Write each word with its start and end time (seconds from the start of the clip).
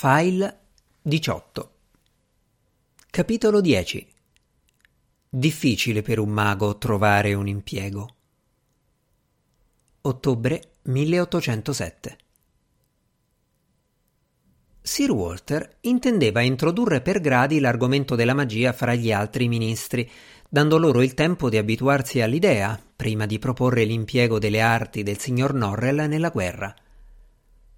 File 0.00 0.58
18 1.02 1.70
Capitolo 3.10 3.60
10 3.60 4.06
Difficile 5.28 6.02
per 6.02 6.20
un 6.20 6.28
mago 6.28 6.78
trovare 6.78 7.34
un 7.34 7.48
impiego. 7.48 8.14
Ottobre 10.02 10.74
1807 10.82 12.16
Sir 14.82 15.10
Walter 15.10 15.78
intendeva 15.80 16.42
introdurre 16.42 17.00
per 17.00 17.18
gradi 17.18 17.58
l'argomento 17.58 18.14
della 18.14 18.34
magia 18.34 18.72
fra 18.72 18.94
gli 18.94 19.10
altri 19.10 19.48
ministri, 19.48 20.08
dando 20.48 20.78
loro 20.78 21.02
il 21.02 21.14
tempo 21.14 21.48
di 21.48 21.56
abituarsi 21.56 22.20
all'idea, 22.20 22.80
prima 22.94 23.26
di 23.26 23.40
proporre 23.40 23.82
l'impiego 23.82 24.38
delle 24.38 24.60
arti 24.60 25.02
del 25.02 25.18
signor 25.18 25.54
Norrell 25.54 26.02
nella 26.02 26.30
guerra. 26.30 26.72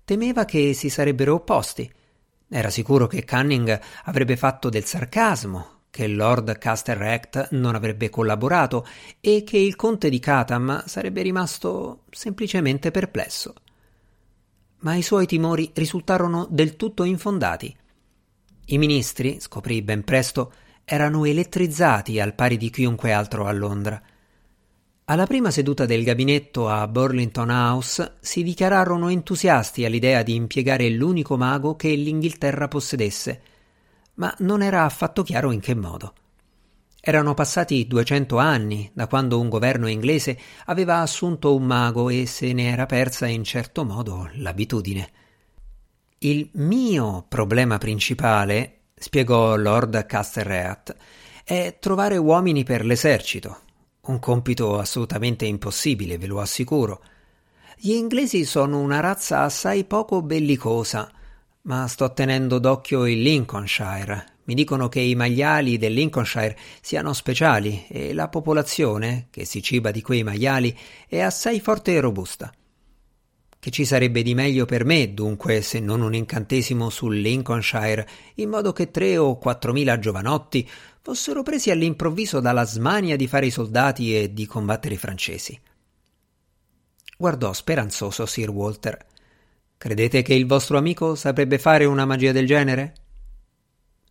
Temeva 0.04 0.44
che 0.44 0.74
si 0.74 0.90
sarebbero 0.90 1.32
opposti. 1.32 1.90
Era 2.50 2.68
sicuro 2.68 3.06
che 3.06 3.24
Cunning 3.24 3.80
avrebbe 4.04 4.36
fatto 4.36 4.68
del 4.68 4.84
sarcasmo, 4.84 5.84
che 5.90 6.06
Lord 6.08 6.58
Casterract 6.58 7.48
non 7.52 7.74
avrebbe 7.74 8.10
collaborato 8.10 8.86
e 9.20 9.44
che 9.44 9.56
il 9.56 9.76
conte 9.76 10.10
di 10.10 10.18
Catam 10.18 10.84
sarebbe 10.84 11.22
rimasto 11.22 12.02
semplicemente 12.10 12.90
perplesso 12.90 13.54
ma 14.80 14.94
i 14.94 15.02
suoi 15.02 15.26
timori 15.26 15.70
risultarono 15.74 16.46
del 16.50 16.76
tutto 16.76 17.04
infondati. 17.04 17.74
I 18.66 18.78
ministri, 18.78 19.40
scoprì 19.40 19.82
ben 19.82 20.04
presto, 20.04 20.52
erano 20.84 21.24
elettrizzati 21.24 22.20
al 22.20 22.34
pari 22.34 22.56
di 22.56 22.70
chiunque 22.70 23.12
altro 23.12 23.46
a 23.46 23.52
Londra. 23.52 24.00
Alla 25.10 25.26
prima 25.26 25.50
seduta 25.50 25.86
del 25.86 26.04
gabinetto 26.04 26.68
a 26.68 26.86
Burlington 26.86 27.50
House 27.50 28.18
si 28.20 28.44
dichiararono 28.44 29.08
entusiasti 29.08 29.84
all'idea 29.84 30.22
di 30.22 30.36
impiegare 30.36 30.88
l'unico 30.88 31.36
mago 31.36 31.74
che 31.74 31.88
l'Inghilterra 31.88 32.68
possedesse, 32.68 33.42
ma 34.14 34.32
non 34.38 34.62
era 34.62 34.84
affatto 34.84 35.24
chiaro 35.24 35.50
in 35.50 35.58
che 35.58 35.74
modo. 35.74 36.14
Erano 37.00 37.34
passati 37.34 37.88
duecento 37.88 38.38
anni 38.38 38.88
da 38.94 39.08
quando 39.08 39.40
un 39.40 39.48
governo 39.48 39.88
inglese 39.88 40.38
aveva 40.66 41.00
assunto 41.00 41.56
un 41.56 41.64
mago 41.64 42.08
e 42.08 42.24
se 42.26 42.52
ne 42.52 42.70
era 42.70 42.86
persa 42.86 43.26
in 43.26 43.42
certo 43.42 43.84
modo 43.84 44.30
l'abitudine. 44.34 45.10
Il 46.18 46.50
mio 46.52 47.24
problema 47.28 47.78
principale, 47.78 48.82
spiegò 48.94 49.56
Lord 49.56 50.06
Castlereagh, 50.06 50.94
è 51.42 51.78
trovare 51.80 52.16
uomini 52.16 52.62
per 52.62 52.84
l'esercito. 52.84 53.62
Un 54.10 54.18
compito 54.18 54.76
assolutamente 54.76 55.44
impossibile, 55.44 56.18
ve 56.18 56.26
lo 56.26 56.40
assicuro. 56.40 57.00
Gli 57.76 57.92
inglesi 57.92 58.44
sono 58.44 58.80
una 58.80 58.98
razza 58.98 59.42
assai 59.42 59.84
poco 59.84 60.20
bellicosa, 60.20 61.08
ma 61.62 61.86
sto 61.86 62.12
tenendo 62.12 62.58
d'occhio 62.58 63.06
il 63.06 63.22
Lincolnshire, 63.22 64.38
mi 64.50 64.54
dicono 64.54 64.88
che 64.88 64.98
i 64.98 65.14
maiali 65.14 65.78
del 65.78 65.92
Lincolnshire 65.92 66.58
siano 66.80 67.12
speciali 67.12 67.86
e 67.86 68.12
la 68.12 68.26
popolazione, 68.26 69.28
che 69.30 69.44
si 69.44 69.62
ciba 69.62 69.92
di 69.92 70.02
quei 70.02 70.24
maiali, 70.24 70.76
è 71.06 71.20
assai 71.20 71.60
forte 71.60 71.94
e 71.94 72.00
robusta. 72.00 72.52
Che 73.60 73.70
ci 73.70 73.84
sarebbe 73.84 74.22
di 74.22 74.34
meglio 74.34 74.64
per 74.64 74.84
me, 74.84 75.14
dunque, 75.14 75.62
se 75.62 75.78
non 75.78 76.00
un 76.00 76.14
incantesimo 76.14 76.90
sul 76.90 77.20
Lincolnshire, 77.20 78.08
in 78.36 78.48
modo 78.48 78.72
che 78.72 78.90
tre 78.90 79.18
o 79.18 79.38
quattromila 79.38 80.00
giovanotti 80.00 80.68
fossero 81.02 81.42
presi 81.42 81.70
all'improvviso 81.70 82.40
dalla 82.40 82.64
smania 82.64 83.16
di 83.16 83.26
fare 83.26 83.46
i 83.46 83.50
soldati 83.50 84.16
e 84.16 84.32
di 84.32 84.46
combattere 84.46 84.94
i 84.94 84.98
francesi. 84.98 85.58
Guardò 87.16 87.52
speranzoso 87.52 88.26
Sir 88.26 88.50
Walter. 88.50 89.06
Credete 89.76 90.22
che 90.22 90.34
il 90.34 90.46
vostro 90.46 90.78
amico 90.78 91.14
saprebbe 91.14 91.58
fare 91.58 91.84
una 91.84 92.04
magia 92.04 92.32
del 92.32 92.46
genere? 92.46 92.94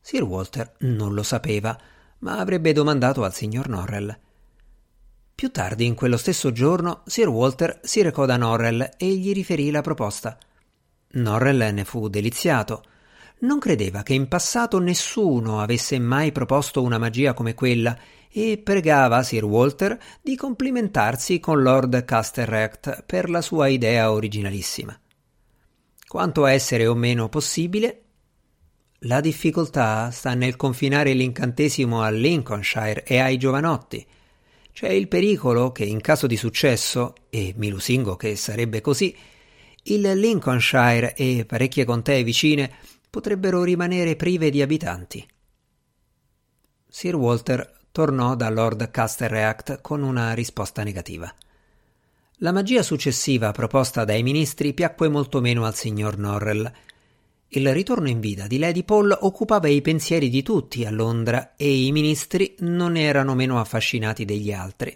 Sir 0.01 0.23
Walter 0.23 0.75
non 0.79 1.13
lo 1.13 1.23
sapeva, 1.23 1.77
ma 2.19 2.39
avrebbe 2.39 2.73
domandato 2.73 3.23
al 3.23 3.33
signor 3.33 3.67
Norrell. 3.67 4.17
Più 5.35 5.51
tardi 5.51 5.85
in 5.85 5.95
quello 5.95 6.17
stesso 6.17 6.51
giorno 6.51 7.03
Sir 7.05 7.29
Walter 7.29 7.79
si 7.83 8.01
recò 8.01 8.25
da 8.25 8.35
Norrell 8.35 8.89
e 8.97 9.07
gli 9.15 9.31
riferì 9.31 9.71
la 9.71 9.81
proposta. 9.81 10.37
Norrell 11.11 11.73
ne 11.73 11.85
fu 11.85 12.09
deliziato. 12.09 12.83
Non 13.41 13.59
credeva 13.59 14.03
che 14.03 14.13
in 14.13 14.27
passato 14.27 14.79
nessuno 14.79 15.61
avesse 15.61 15.97
mai 15.97 16.33
proposto 16.33 16.81
una 16.81 16.97
magia 16.97 17.33
come 17.33 17.53
quella 17.53 17.97
e 18.29 18.59
pregava 18.61 19.23
Sir 19.23 19.45
Walter 19.45 19.97
di 20.21 20.35
complimentarsi 20.35 21.39
con 21.39 21.61
Lord 21.61 22.03
Casterract 22.03 23.03
per 23.05 23.29
la 23.29 23.41
sua 23.41 23.67
idea 23.67 24.11
originalissima. 24.11 24.99
Quanto 26.05 26.43
a 26.43 26.51
essere 26.51 26.85
o 26.85 26.95
meno 26.95 27.29
possibile, 27.29 28.01
la 29.03 29.21
difficoltà 29.21 30.11
sta 30.11 30.33
nel 30.33 30.57
confinare 30.57 31.13
l'incantesimo 31.13 32.01
al 32.01 32.17
Lincolnshire 32.17 33.05
e 33.05 33.19
ai 33.19 33.37
giovanotti. 33.37 34.05
C'è 34.73 34.89
il 34.89 35.07
pericolo 35.07 35.71
che 35.71 35.85
in 35.85 36.01
caso 36.01 36.27
di 36.27 36.35
successo, 36.35 37.13
e 37.29 37.53
mi 37.55 37.69
lusingo 37.69 38.17
che 38.17 38.35
sarebbe 38.35 38.81
così, 38.81 39.15
il 39.83 40.01
Lincolnshire 40.01 41.15
e 41.15 41.45
parecchie 41.47 41.85
contee 41.85 42.23
vicine 42.23 42.97
potrebbero 43.09 43.63
rimanere 43.63 44.15
prive 44.15 44.49
di 44.49 44.61
abitanti. 44.61 45.27
Sir 46.87 47.15
Walter 47.15 47.77
tornò 47.91 48.35
da 48.35 48.49
Lord 48.49 48.91
Casterreact 48.91 49.81
con 49.81 50.03
una 50.03 50.33
risposta 50.33 50.83
negativa. 50.83 51.33
La 52.41 52.51
magia 52.51 52.83
successiva 52.83 53.51
proposta 53.51 54.05
dai 54.05 54.23
ministri 54.23 54.73
piacque 54.73 55.09
molto 55.09 55.41
meno 55.41 55.65
al 55.65 55.75
signor 55.75 56.17
Norrell, 56.17 56.71
il 57.53 57.73
ritorno 57.73 58.07
in 58.07 58.19
vita 58.19 58.45
di 58.45 58.59
Lady 58.59 58.83
Paul 58.83 59.17
occupava 59.21 59.67
i 59.67 59.81
pensieri 59.81 60.29
di 60.29 60.43
tutti 60.43 60.85
a 60.85 60.91
Londra 60.91 61.55
e 61.55 61.83
i 61.83 61.91
ministri 61.91 62.53
non 62.59 62.95
erano 62.95 63.33
meno 63.33 63.59
affascinati 63.59 64.23
degli 64.23 64.51
altri. 64.51 64.95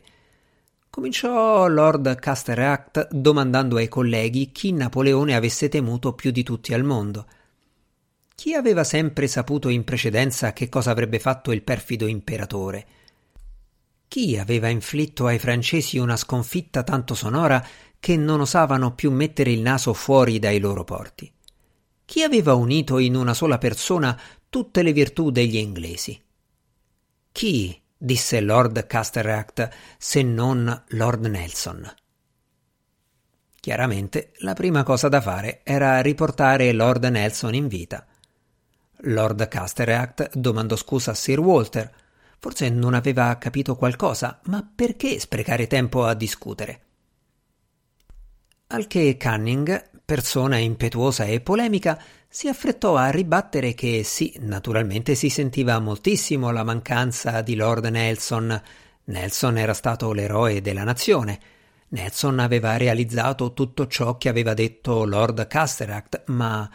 Cominciò 0.88 1.66
Lord 1.68 2.20
Casteract 2.20 3.08
domandando 3.12 3.78
ai 3.78 3.88
colleghi 3.88 4.52
chi 4.52 4.72
Napoleone 4.72 5.36
avesse 5.36 5.68
temuto 5.68 6.14
più 6.14 6.30
di 6.30 6.44
tutti 6.44 6.76
al 6.76 6.84
mondo. 6.84 7.26
Chi 8.36 8.54
aveva 8.54 8.84
sempre 8.84 9.28
saputo 9.28 9.70
in 9.70 9.84
precedenza 9.84 10.54
che 10.54 10.68
cosa 10.68 10.92
avrebbe 10.92 11.20
fatto 11.20 11.52
il 11.52 11.62
perfido 11.62 12.08
imperatore? 12.08 12.86
Chi 14.08 14.38
aveva 14.38 14.68
inflitto 14.68 15.26
ai 15.26 15.40
francesi 15.40 15.98
una 15.98 16.18
sconfitta 16.18 16.84
tanto 16.84 17.16
sonora 17.16 17.66
che 18.00 18.18
non 18.18 18.42
osavano 18.42 18.94
più 18.94 19.12
mettere 19.12 19.52
il 19.52 19.62
naso 19.62 19.94
fuori 19.94 20.40
dai 20.40 20.60
loro 20.60 20.84
porti? 20.84 21.32
Chi 22.06 22.22
aveva 22.22 22.54
unito 22.54 23.00
in 23.00 23.16
una 23.16 23.34
sola 23.34 23.58
persona 23.58 24.20
tutte 24.50 24.84
le 24.84 24.94
virtù 24.94 25.32
degli 25.32 25.56
inglesi? 25.56 26.22
Chi, 27.32 27.82
disse 27.98 28.42
Lord 28.42 28.86
Casteract, 28.86 29.70
se 29.98 30.22
non 30.22 30.84
Lord 30.90 31.26
Nelson? 31.26 31.92
Chiaramente 33.60 34.34
la 34.40 34.54
prima 34.54 34.84
cosa 34.84 35.08
da 35.08 35.22
fare 35.22 35.62
era 35.64 36.02
riportare 36.02 36.72
Lord 36.74 37.06
Nelson 37.06 37.56
in 37.56 37.68
vita. 37.68 38.06
Lord 39.06 39.48
Casteract 39.48 40.38
domandò 40.38 40.76
scusa 40.76 41.12
a 41.12 41.16
Sir 41.16 41.40
Walter. 41.40 41.92
Forse 42.40 42.70
non 42.70 42.94
aveva 42.94 43.38
capito 43.38 43.76
qualcosa, 43.76 44.40
ma 44.46 44.70
perché 44.76 45.20
sprecare 45.20 45.68
tempo 45.68 46.06
a 46.06 46.14
discutere? 46.14 46.82
Al 48.68 48.88
che 48.88 49.18
Cunning 49.18 49.92
persona 50.06 50.58
impetuosa 50.58 51.24
e 51.24 51.40
polemica, 51.40 52.00
si 52.28 52.48
affrettò 52.48 52.96
a 52.96 53.10
ribattere 53.10 53.74
che 53.74 54.04
sì, 54.04 54.36
naturalmente 54.40 55.16
si 55.16 55.30
sentiva 55.30 55.80
moltissimo 55.80 56.52
la 56.52 56.64
mancanza 56.64 57.42
di 57.42 57.56
Lord 57.56 57.86
Nelson. 57.86 58.62
Nelson 59.06 59.58
era 59.58 59.74
stato 59.74 60.12
l'eroe 60.12 60.62
della 60.62 60.84
nazione. 60.84 61.40
Nelson 61.90 62.40
aveva 62.40 62.76
realizzato 62.76 63.54
tutto 63.54 63.88
ciò 63.88 64.18
che 64.18 64.30
aveva 64.30 64.54
detto 64.54 65.06
Lord 65.06 65.48
Casteract, 65.48 66.24
ma 66.28 66.70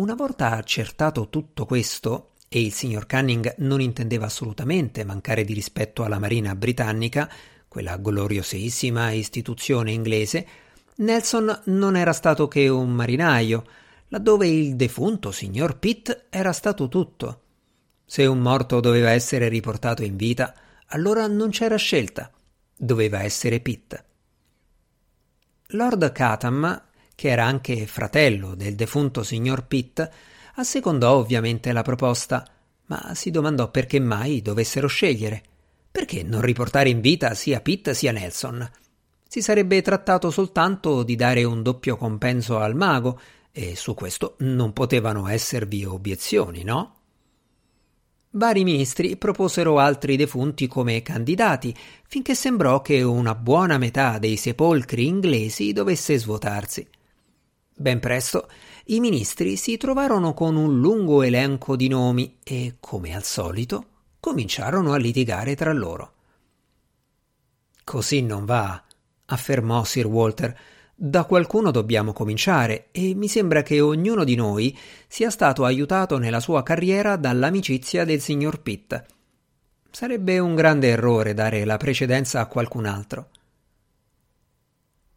una 0.00 0.14
volta 0.14 0.52
accertato 0.52 1.28
tutto 1.28 1.66
questo, 1.66 2.30
e 2.48 2.62
il 2.62 2.72
signor 2.72 3.04
Canning 3.04 3.56
non 3.58 3.82
intendeva 3.82 4.24
assolutamente 4.24 5.04
mancare 5.04 5.44
di 5.44 5.52
rispetto 5.52 6.04
alla 6.04 6.18
Marina 6.18 6.56
britannica, 6.56 7.30
quella 7.68 7.98
gloriosissima 7.98 9.10
istituzione 9.10 9.92
inglese, 9.92 10.46
Nelson 10.96 11.62
non 11.66 11.96
era 11.96 12.14
stato 12.14 12.48
che 12.48 12.66
un 12.68 12.90
marinaio, 12.90 13.64
laddove 14.08 14.48
il 14.48 14.74
defunto 14.74 15.30
signor 15.32 15.78
Pitt 15.78 16.28
era 16.30 16.52
stato 16.52 16.88
tutto. 16.88 17.42
Se 18.06 18.24
un 18.24 18.38
morto 18.38 18.80
doveva 18.80 19.10
essere 19.10 19.48
riportato 19.48 20.02
in 20.02 20.16
vita, 20.16 20.54
allora 20.86 21.26
non 21.26 21.50
c'era 21.50 21.76
scelta, 21.76 22.30
doveva 22.74 23.22
essere 23.22 23.60
Pitt. 23.60 24.02
Lord 25.68 26.10
Catam, 26.12 26.88
che 27.20 27.28
era 27.28 27.44
anche 27.44 27.86
fratello 27.86 28.54
del 28.54 28.74
defunto 28.74 29.22
signor 29.22 29.66
Pitt, 29.66 30.08
assecondò 30.54 31.16
ovviamente 31.16 31.70
la 31.70 31.82
proposta, 31.82 32.48
ma 32.86 33.12
si 33.14 33.30
domandò 33.30 33.70
perché 33.70 34.00
mai 34.00 34.40
dovessero 34.40 34.86
scegliere. 34.86 35.42
Perché 35.92 36.22
non 36.22 36.40
riportare 36.40 36.88
in 36.88 37.02
vita 37.02 37.34
sia 37.34 37.60
Pitt 37.60 37.90
sia 37.90 38.10
Nelson? 38.10 38.66
Si 39.28 39.42
sarebbe 39.42 39.82
trattato 39.82 40.30
soltanto 40.30 41.02
di 41.02 41.14
dare 41.14 41.44
un 41.44 41.62
doppio 41.62 41.98
compenso 41.98 42.58
al 42.58 42.74
mago, 42.74 43.20
e 43.52 43.76
su 43.76 43.92
questo 43.92 44.36
non 44.38 44.72
potevano 44.72 45.28
esservi 45.28 45.84
obiezioni, 45.84 46.64
no? 46.64 46.94
Vari 48.30 48.64
ministri 48.64 49.18
proposero 49.18 49.78
altri 49.78 50.16
defunti 50.16 50.66
come 50.68 51.02
candidati, 51.02 51.76
finché 52.08 52.34
sembrò 52.34 52.80
che 52.80 53.02
una 53.02 53.34
buona 53.34 53.76
metà 53.76 54.18
dei 54.18 54.38
sepolcri 54.38 55.06
inglesi 55.06 55.74
dovesse 55.74 56.16
svuotarsi. 56.16 56.88
Ben 57.80 57.98
presto 57.98 58.46
i 58.88 59.00
ministri 59.00 59.56
si 59.56 59.78
trovarono 59.78 60.34
con 60.34 60.54
un 60.54 60.80
lungo 60.80 61.22
elenco 61.22 61.76
di 61.76 61.88
nomi 61.88 62.36
e, 62.44 62.74
come 62.78 63.14
al 63.14 63.24
solito, 63.24 63.86
cominciarono 64.20 64.92
a 64.92 64.98
litigare 64.98 65.56
tra 65.56 65.72
loro. 65.72 66.12
Così 67.82 68.20
non 68.20 68.44
va, 68.44 68.84
affermò 69.24 69.82
Sir 69.84 70.04
Walter. 70.04 70.54
Da 70.94 71.24
qualcuno 71.24 71.70
dobbiamo 71.70 72.12
cominciare 72.12 72.88
e 72.90 73.14
mi 73.14 73.28
sembra 73.28 73.62
che 73.62 73.80
ognuno 73.80 74.24
di 74.24 74.34
noi 74.34 74.76
sia 75.08 75.30
stato 75.30 75.64
aiutato 75.64 76.18
nella 76.18 76.40
sua 76.40 76.62
carriera 76.62 77.16
dall'amicizia 77.16 78.04
del 78.04 78.20
signor 78.20 78.60
Pitt. 78.60 79.02
Sarebbe 79.90 80.38
un 80.38 80.54
grande 80.54 80.88
errore 80.88 81.32
dare 81.32 81.64
la 81.64 81.78
precedenza 81.78 82.40
a 82.40 82.46
qualcun 82.46 82.84
altro. 82.84 83.30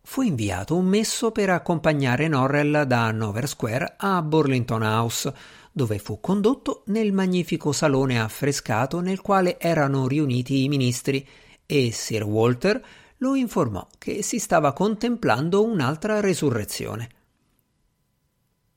Fu 0.05 0.21
inviato 0.21 0.75
un 0.75 0.85
messo 0.85 1.31
per 1.31 1.50
accompagnare 1.50 2.27
Norrell 2.27 2.83
da 2.83 3.05
Hanover 3.05 3.47
Square 3.47 3.95
a 3.97 4.21
Burlington 4.21 4.83
House, 4.83 5.33
dove 5.71 5.97
fu 5.97 6.19
condotto 6.19 6.83
nel 6.88 7.13
magnifico 7.13 7.71
salone 7.71 8.19
affrescato 8.21 9.00
nel 9.00 9.21
quale 9.21 9.57
erano 9.59 10.07
riuniti 10.07 10.63
i 10.63 10.67
ministri 10.67 11.25
e 11.65 11.91
Sir 11.94 12.23
Walter 12.23 12.85
lo 13.17 13.35
informò 13.35 13.88
che 13.97 14.21
si 14.21 14.39
stava 14.39 14.73
contemplando 14.73 15.63
un'altra 15.63 16.19
resurrezione. 16.19 17.09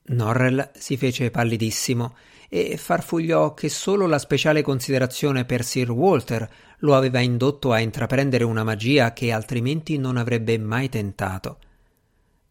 Norrell 0.05 0.71
si 0.73 0.95
fece 0.95 1.29
pallidissimo 1.29 2.15
e 2.49 2.77
farfugliò 2.77 3.53
che 3.53 3.69
solo 3.69 4.07
la 4.07 4.19
speciale 4.19 4.61
considerazione 4.61 5.45
per 5.45 5.63
Sir 5.63 5.91
Walter 5.91 6.49
lo 6.79 6.95
aveva 6.95 7.19
indotto 7.19 7.71
a 7.71 7.79
intraprendere 7.79 8.43
una 8.43 8.63
magia 8.63 9.13
che 9.13 9.31
altrimenti 9.31 9.97
non 9.97 10.17
avrebbe 10.17 10.57
mai 10.57 10.89
tentato. 10.89 11.59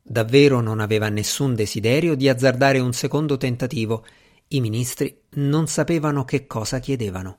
Davvero 0.03 0.61
non 0.61 0.81
aveva 0.81 1.09
nessun 1.09 1.55
desiderio 1.55 2.15
di 2.15 2.29
azzardare 2.29 2.79
un 2.79 2.93
secondo 2.93 3.37
tentativo. 3.37 4.05
I 4.49 4.61
ministri 4.61 5.23
non 5.31 5.67
sapevano 5.67 6.25
che 6.25 6.47
cosa 6.47 6.79
chiedevano. 6.79 7.39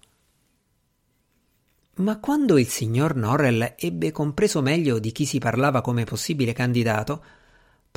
Ma 1.97 2.19
quando 2.19 2.57
il 2.57 2.67
signor 2.67 3.15
Norrell 3.15 3.75
ebbe 3.77 4.11
compreso 4.11 4.61
meglio 4.61 4.99
di 4.99 5.11
chi 5.11 5.25
si 5.25 5.39
parlava 5.39 5.81
come 5.81 6.03
possibile 6.03 6.53
candidato, 6.53 7.23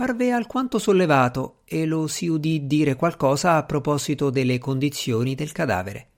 parve 0.01 0.33
alquanto 0.33 0.79
sollevato 0.79 1.61
e 1.67 1.85
lo 1.85 2.07
si 2.07 2.27
udì 2.27 2.67
dire 2.67 2.95
qualcosa 2.97 3.57
a 3.57 3.65
proposito 3.65 4.31
delle 4.31 4.57
condizioni 4.57 5.35
del 5.35 5.53
cadavere. 5.53 6.09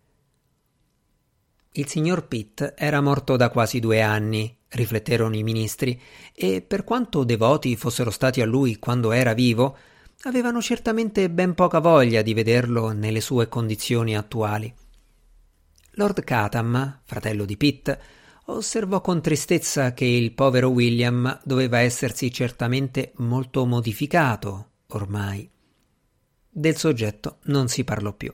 Il 1.72 1.88
signor 1.88 2.28
Pitt 2.28 2.74
era 2.76 3.00
morto 3.00 3.34
da 3.36 3.50
quasi 3.50 3.80
due 3.80 4.00
anni, 4.00 4.56
rifletterono 4.68 5.34
i 5.34 5.42
ministri, 5.42 6.00
e 6.32 6.62
per 6.62 6.84
quanto 6.84 7.24
devoti 7.24 7.74
fossero 7.74 8.12
stati 8.12 8.40
a 8.40 8.46
lui 8.46 8.78
quando 8.78 9.10
era 9.10 9.32
vivo, 9.32 9.76
avevano 10.22 10.62
certamente 10.62 11.28
ben 11.28 11.54
poca 11.54 11.80
voglia 11.80 12.22
di 12.22 12.34
vederlo 12.34 12.92
nelle 12.92 13.20
sue 13.20 13.48
condizioni 13.48 14.16
attuali. 14.16 14.72
Lord 15.94 16.22
Catham, 16.22 17.00
fratello 17.02 17.44
di 17.44 17.56
Pitt, 17.56 17.98
osservò 18.46 19.00
con 19.00 19.20
tristezza 19.20 19.94
che 19.94 20.04
il 20.04 20.32
povero 20.32 20.68
William 20.68 21.40
doveva 21.44 21.78
essersi 21.78 22.32
certamente 22.32 23.12
molto 23.16 23.64
modificato 23.66 24.70
ormai. 24.88 25.48
Del 26.48 26.76
soggetto 26.76 27.38
non 27.44 27.68
si 27.68 27.84
parlò 27.84 28.12
più. 28.12 28.32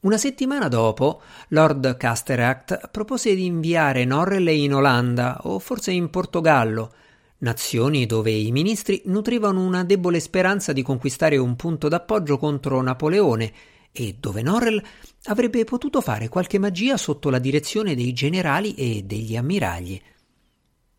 Una 0.00 0.16
settimana 0.16 0.68
dopo, 0.68 1.20
Lord 1.48 1.96
Casteract 1.96 2.88
propose 2.90 3.34
di 3.34 3.44
inviare 3.44 4.04
Norrell 4.04 4.46
in 4.48 4.74
Olanda 4.74 5.40
o 5.42 5.58
forse 5.58 5.90
in 5.90 6.08
Portogallo, 6.08 6.94
nazioni 7.38 8.06
dove 8.06 8.30
i 8.30 8.52
ministri 8.52 9.02
nutrivano 9.06 9.60
una 9.60 9.84
debole 9.84 10.20
speranza 10.20 10.72
di 10.72 10.82
conquistare 10.82 11.36
un 11.36 11.56
punto 11.56 11.88
d'appoggio 11.88 12.38
contro 12.38 12.80
Napoleone 12.80 13.52
e 13.92 14.16
dove 14.18 14.42
Norrell 14.42 14.82
avrebbe 15.24 15.64
potuto 15.64 16.00
fare 16.00 16.28
qualche 16.28 16.58
magia 16.58 16.96
sotto 16.96 17.30
la 17.30 17.38
direzione 17.38 17.94
dei 17.94 18.12
generali 18.12 18.74
e 18.74 19.02
degli 19.02 19.36
ammiragli. 19.36 20.00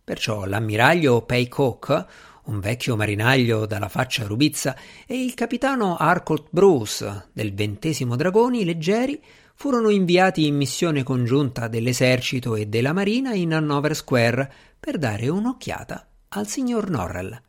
Perciò 0.03 0.45
l'ammiraglio 0.45 1.21
Paycock, 1.21 2.05
un 2.45 2.59
vecchio 2.59 2.95
marinaglio 2.95 3.65
dalla 3.65 3.89
faccia 3.89 4.25
rubizza, 4.25 4.75
e 5.05 5.23
il 5.23 5.33
capitano 5.35 5.97
Harcourt 5.97 6.47
Bruce 6.49 7.29
del 7.31 7.53
ventesimo 7.53 8.15
Dragoni 8.15 8.65
Leggeri 8.65 9.21
furono 9.53 9.89
inviati 9.89 10.47
in 10.47 10.55
missione 10.55 11.03
congiunta 11.03 11.67
dell'esercito 11.67 12.55
e 12.55 12.65
della 12.67 12.93
marina 12.93 13.33
in 13.33 13.53
Hanover 13.53 13.95
Square 13.95 14.51
per 14.79 14.97
dare 14.97 15.27
un'occhiata 15.27 16.07
al 16.29 16.47
signor 16.47 16.89
Norrell. 16.89 17.41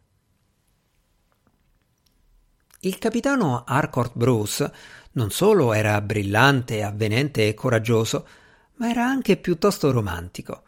Il 2.80 2.98
capitano 2.98 3.64
Harcourt 3.66 4.12
Bruce 4.14 4.72
non 5.12 5.30
solo 5.30 5.72
era 5.72 6.00
brillante, 6.00 6.82
avvenente 6.82 7.48
e 7.48 7.54
coraggioso, 7.54 8.26
ma 8.76 8.90
era 8.90 9.04
anche 9.04 9.36
piuttosto 9.36 9.90
romantico. 9.90 10.62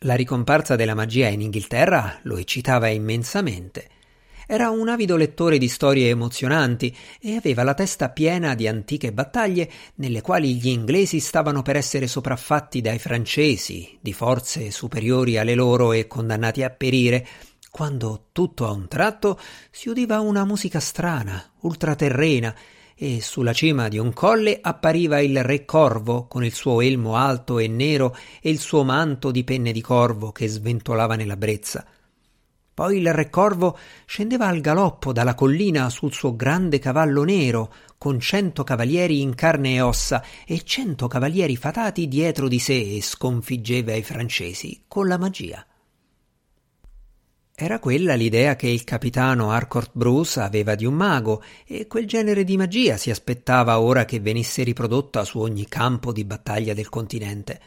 La 0.00 0.14
ricomparsa 0.14 0.76
della 0.76 0.94
magia 0.94 1.28
in 1.28 1.40
Inghilterra 1.40 2.18
lo 2.22 2.36
eccitava 2.36 2.88
immensamente. 2.88 3.88
Era 4.46 4.70
un 4.70 4.88
avido 4.88 5.16
lettore 5.16 5.58
di 5.58 5.66
storie 5.66 6.10
emozionanti 6.10 6.94
e 7.20 7.34
aveva 7.34 7.64
la 7.64 7.74
testa 7.74 8.10
piena 8.10 8.54
di 8.54 8.68
antiche 8.68 9.12
battaglie 9.12 9.68
nelle 9.96 10.20
quali 10.20 10.54
gli 10.54 10.68
inglesi 10.68 11.18
stavano 11.18 11.62
per 11.62 11.74
essere 11.74 12.06
sopraffatti 12.06 12.80
dai 12.80 13.00
francesi, 13.00 13.98
di 14.00 14.12
forze 14.12 14.70
superiori 14.70 15.36
alle 15.36 15.56
loro 15.56 15.92
e 15.92 16.06
condannati 16.06 16.62
a 16.62 16.70
perire, 16.70 17.26
quando 17.70 18.28
tutto 18.30 18.66
a 18.66 18.70
un 18.70 18.86
tratto 18.86 19.40
si 19.70 19.88
udiva 19.88 20.20
una 20.20 20.44
musica 20.44 20.78
strana, 20.78 21.52
ultraterrena, 21.62 22.54
e 22.98 23.20
sulla 23.20 23.52
cima 23.52 23.88
di 23.88 23.98
un 23.98 24.14
colle 24.14 24.58
appariva 24.58 25.20
il 25.20 25.42
re 25.44 25.66
corvo 25.66 26.26
con 26.26 26.42
il 26.42 26.54
suo 26.54 26.80
elmo 26.80 27.14
alto 27.16 27.58
e 27.58 27.68
nero 27.68 28.16
e 28.40 28.48
il 28.48 28.58
suo 28.58 28.84
manto 28.84 29.30
di 29.30 29.44
penne 29.44 29.70
di 29.70 29.82
corvo 29.82 30.32
che 30.32 30.48
sventolava 30.48 31.14
nella 31.14 31.36
brezza. 31.36 31.84
Poi 32.72 32.98
il 32.98 33.12
re 33.12 33.28
corvo 33.28 33.78
scendeva 34.06 34.46
al 34.46 34.60
galoppo 34.60 35.12
dalla 35.12 35.34
collina 35.34 35.90
sul 35.90 36.12
suo 36.12 36.36
grande 36.36 36.78
cavallo 36.78 37.22
nero, 37.24 37.72
con 37.98 38.18
cento 38.18 38.64
cavalieri 38.64 39.20
in 39.20 39.34
carne 39.34 39.74
e 39.74 39.80
ossa 39.82 40.22
e 40.46 40.62
cento 40.62 41.06
cavalieri 41.06 41.56
fatati 41.56 42.08
dietro 42.08 42.48
di 42.48 42.58
sé 42.58 42.96
e 42.96 43.02
sconfiggeva 43.02 43.94
i 43.94 44.02
francesi 44.02 44.84
con 44.88 45.06
la 45.06 45.18
magia. 45.18 45.66
Era 47.58 47.78
quella 47.78 48.12
l'idea 48.12 48.54
che 48.54 48.68
il 48.68 48.84
capitano 48.84 49.50
Harcourt 49.50 49.92
Bruce 49.94 50.40
aveva 50.40 50.74
di 50.74 50.84
un 50.84 50.92
mago, 50.92 51.42
e 51.64 51.86
quel 51.86 52.06
genere 52.06 52.44
di 52.44 52.58
magia 52.58 52.98
si 52.98 53.08
aspettava 53.08 53.80
ora 53.80 54.04
che 54.04 54.20
venisse 54.20 54.62
riprodotta 54.62 55.24
su 55.24 55.38
ogni 55.38 55.66
campo 55.66 56.12
di 56.12 56.26
battaglia 56.26 56.74
del 56.74 56.90
continente. 56.90 57.60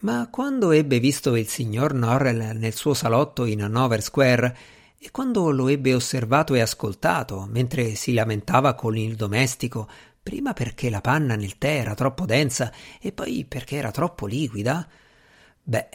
Ma 0.00 0.26
quando 0.28 0.72
ebbe 0.72 0.98
visto 0.98 1.36
il 1.36 1.46
signor 1.46 1.94
Norrell 1.94 2.58
nel 2.58 2.74
suo 2.74 2.92
salotto 2.92 3.44
in 3.44 3.62
Hanover 3.62 4.02
Square, 4.02 4.56
e 4.98 5.12
quando 5.12 5.52
lo 5.52 5.68
ebbe 5.68 5.94
osservato 5.94 6.54
e 6.54 6.60
ascoltato 6.60 7.46
mentre 7.48 7.94
si 7.94 8.12
lamentava 8.12 8.74
con 8.74 8.96
il 8.96 9.14
domestico, 9.14 9.88
prima 10.20 10.52
perché 10.52 10.90
la 10.90 11.00
panna 11.00 11.36
nel 11.36 11.58
tè 11.58 11.76
era 11.78 11.94
troppo 11.94 12.26
densa 12.26 12.72
e 13.00 13.12
poi 13.12 13.44
perché 13.48 13.76
era 13.76 13.92
troppo 13.92 14.26
liquida, 14.26 14.84
beh, 15.62 15.88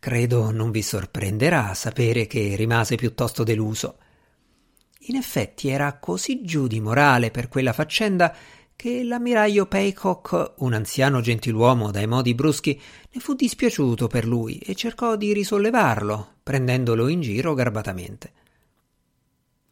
Credo 0.00 0.50
non 0.50 0.70
vi 0.70 0.80
sorprenderà 0.80 1.74
sapere 1.74 2.26
che 2.26 2.56
rimase 2.56 2.94
piuttosto 2.94 3.44
deluso. 3.44 3.98
In 5.00 5.16
effetti 5.16 5.68
era 5.68 5.98
così 5.98 6.42
giù 6.42 6.66
di 6.66 6.80
morale 6.80 7.30
per 7.30 7.48
quella 7.48 7.74
faccenda 7.74 8.34
che 8.74 9.04
l'ammiraglio 9.04 9.66
Paycock, 9.66 10.54
un 10.60 10.72
anziano 10.72 11.20
gentiluomo 11.20 11.90
dai 11.90 12.06
modi 12.06 12.34
bruschi, 12.34 12.80
ne 13.12 13.20
fu 13.20 13.34
dispiaciuto 13.34 14.06
per 14.06 14.26
lui 14.26 14.56
e 14.56 14.74
cercò 14.74 15.16
di 15.16 15.34
risollevarlo, 15.34 16.36
prendendolo 16.42 17.08
in 17.08 17.20
giro 17.20 17.52
garbatamente. 17.52 18.32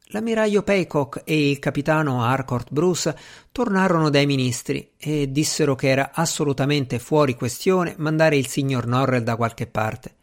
L'ammiraglio 0.08 0.62
Paycock 0.62 1.22
e 1.24 1.48
il 1.52 1.58
capitano 1.58 2.22
Harcourt 2.22 2.70
Bruce 2.70 3.16
tornarono 3.50 4.10
dai 4.10 4.26
ministri 4.26 4.92
e 4.98 5.32
dissero 5.32 5.74
che 5.74 5.88
era 5.88 6.10
assolutamente 6.12 6.98
fuori 6.98 7.34
questione 7.34 7.94
mandare 7.96 8.36
il 8.36 8.46
signor 8.46 8.86
Norrell 8.86 9.22
da 9.22 9.36
qualche 9.36 9.66
parte. 9.66 10.16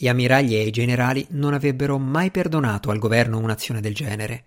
Gli 0.00 0.06
ammiragli 0.06 0.54
e 0.54 0.64
i 0.64 0.70
generali 0.70 1.26
non 1.30 1.54
avrebbero 1.54 1.98
mai 1.98 2.30
perdonato 2.30 2.90
al 2.92 3.00
governo 3.00 3.38
un'azione 3.38 3.80
del 3.80 3.96
genere. 3.96 4.44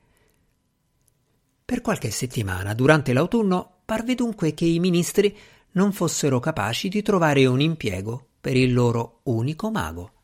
Per 1.66 1.82
qualche 1.82 2.10
settimana 2.10 2.74
durante 2.74 3.12
l'autunno 3.12 3.82
parve 3.84 4.16
dunque 4.16 4.54
che 4.54 4.64
i 4.64 4.80
ministri 4.80 5.38
non 5.72 5.92
fossero 5.92 6.40
capaci 6.40 6.88
di 6.88 7.02
trovare 7.02 7.46
un 7.48 7.60
impiego 7.60 8.28
per 8.40 8.56
il 8.56 8.72
loro 8.72 9.20
unico 9.24 9.70
mago. 9.70 10.21